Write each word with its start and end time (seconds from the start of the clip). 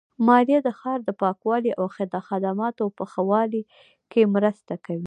مالیه 0.27 0.59
د 0.63 0.69
ښار 0.79 0.99
د 1.05 1.09
پاکوالي 1.21 1.71
او 1.79 1.85
خدماتو 2.29 2.85
په 2.97 3.03
ښه 3.11 3.21
والي 3.29 3.63
کې 4.11 4.21
مرسته 4.35 4.73
کوي. 4.85 4.99